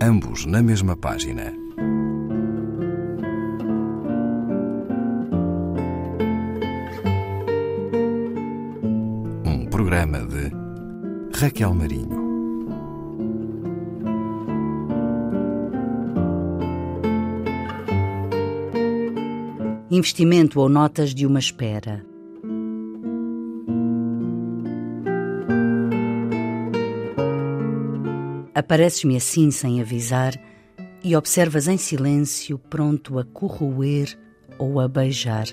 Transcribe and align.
ambos 0.00 0.44
na 0.44 0.62
mesma 0.62 0.96
página. 0.96 1.52
Um 9.44 9.66
programa 9.70 10.18
de 10.20 10.50
Raquel 11.38 11.74
Marinho. 11.74 12.26
Investimento 19.90 20.60
ou 20.60 20.68
notas 20.68 21.14
de 21.14 21.26
uma 21.26 21.38
espera. 21.38 22.04
Apareces-me 28.56 29.18
assim 29.18 29.50
sem 29.50 29.82
avisar 29.82 30.32
e 31.04 31.14
observas 31.14 31.68
em 31.68 31.76
silêncio, 31.76 32.58
pronto 32.58 33.18
a 33.18 33.24
corroer 33.26 34.18
ou 34.58 34.80
a 34.80 34.88
beijar. 34.88 35.46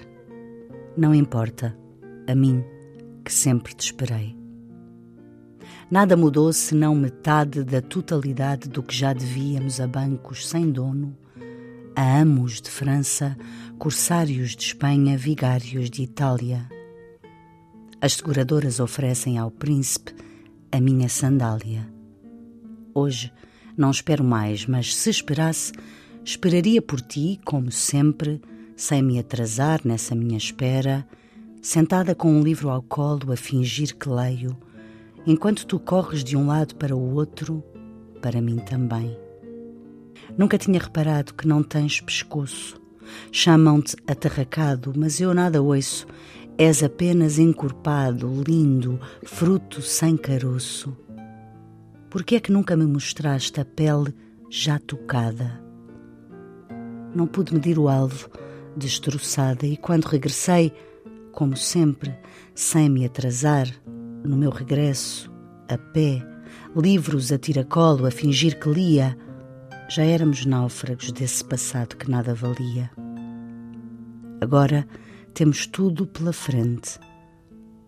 Não 0.96 1.14
importa, 1.14 1.78
a 2.26 2.34
mim, 2.34 2.64
que 3.26 3.34
sempre 3.34 3.74
te 3.74 3.88
esperei. 3.88 4.38
Nada 5.92 6.16
mudou 6.16 6.54
senão 6.54 6.96
metade 6.96 7.66
da 7.66 7.82
totalidade 7.82 8.70
do 8.70 8.82
que 8.82 8.96
já 8.96 9.12
devíamos 9.12 9.82
a 9.82 9.88
bancos 9.88 10.48
sem 10.48 10.72
dono, 10.72 11.14
a 11.98 12.22
amos 12.22 12.62
de 12.62 12.70
França, 12.70 13.36
corsários 13.78 14.56
de 14.56 14.64
Espanha, 14.64 15.18
vigários 15.18 15.90
de 15.90 16.04
Itália. 16.04 16.70
As 18.00 18.14
seguradoras 18.14 18.80
oferecem 18.80 19.38
ao 19.38 19.52
príncipe 19.52 20.16
a 20.72 20.80
minha 20.80 21.10
sandália 21.10 21.93
Hoje 22.94 23.32
não 23.76 23.90
espero 23.90 24.24
mais, 24.24 24.66
mas 24.66 24.96
se 24.96 25.10
esperasse, 25.10 25.74
esperaria 26.24 26.82
por 26.82 27.02
ti, 27.02 27.40
como 27.44 27.72
sempre, 27.72 28.42
sem 28.76 29.02
me 29.02 29.18
atrasar 29.18 29.82
nessa 29.84 30.14
minha 30.14 30.38
espera, 30.38 31.08
sentada 31.62 32.14
com 32.14 32.32
um 32.32 32.44
livro 32.44 32.70
ao 32.70 32.82
colo 32.82 33.32
a 33.32 33.36
fingir 33.36 33.96
que 33.96 34.10
leio, 34.10 34.56
enquanto 35.26 35.66
tu 35.66 35.80
corres 35.80 36.24
de 36.24 36.38
um 36.38 36.48
lado 36.48 36.76
para 36.76 36.96
o 36.96 37.16
outro, 37.16 37.64
para 38.22 38.42
mim 38.42 38.58
também. 38.58 39.18
Nunca 40.38 40.58
tinha 40.58 40.80
reparado 40.80 41.34
que 41.34 41.48
não 41.48 41.64
tens 41.64 42.00
pescoço. 42.00 42.82
Chamam-te 43.32 43.96
atarracado, 44.08 44.94
mas 44.96 45.20
eu 45.20 45.34
nada 45.34 45.62
ouço. 45.62 46.08
És 46.58 46.84
apenas 46.84 47.40
encorpado, 47.40 48.44
lindo, 48.48 49.00
fruto 49.24 49.82
sem 49.82 50.16
caroço. 50.16 50.96
Por 52.14 52.24
que 52.24 52.36
é 52.36 52.40
que 52.40 52.52
nunca 52.52 52.78
me 52.78 52.86
mostraste 52.86 53.60
a 53.60 53.66
pele 53.66 54.14
já 54.48 54.78
tocada? 54.78 55.60
Não 57.16 57.26
pude 57.26 57.56
medir 57.56 57.80
o 57.80 57.90
alvo, 57.90 58.30
destroçada, 58.78 59.66
e 59.66 59.76
quando 59.76 60.06
regressei, 60.06 60.72
como 61.32 61.58
sempre, 61.58 62.16
sem 62.54 62.88
me 62.88 63.04
atrasar, 63.04 63.68
no 64.24 64.38
meu 64.38 64.52
regresso, 64.52 65.34
a 65.68 65.76
pé, 65.76 66.24
livros 66.76 67.32
a 67.32 67.40
tiracolo, 67.40 68.06
a 68.06 68.12
fingir 68.12 68.60
que 68.60 68.70
lia, 68.70 69.18
já 69.90 70.04
éramos 70.04 70.46
náufragos 70.46 71.12
desse 71.12 71.44
passado 71.44 71.98
que 71.98 72.12
nada 72.12 72.36
valia. 72.36 72.92
Agora 74.40 74.88
temos 75.34 75.66
tudo 75.66 76.06
pela 76.06 76.32
frente: 76.32 77.00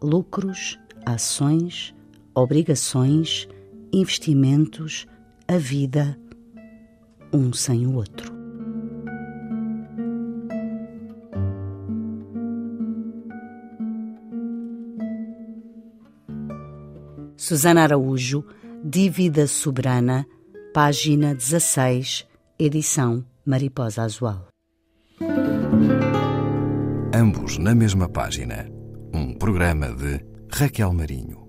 lucros, 0.01 0.79
ações, 1.05 1.93
obrigações 2.33 3.47
investimentos, 3.91 5.05
a 5.47 5.57
vida, 5.57 6.17
um 7.33 7.53
sem 7.53 7.85
o 7.85 7.95
outro. 7.95 8.33
Susana 17.37 17.83
Araújo, 17.83 18.43
Dívida 18.83 19.45
Soberana, 19.45 20.25
página 20.73 21.35
16, 21.35 22.25
edição 22.57 23.23
Mariposa 23.45 24.03
Azual. 24.03 24.47
Ambos 27.13 27.57
na 27.57 27.75
mesma 27.75 28.09
página. 28.09 28.67
Um 29.13 29.33
programa 29.33 29.93
de 29.93 30.19
Raquel 30.51 30.91
Marinho. 30.91 31.44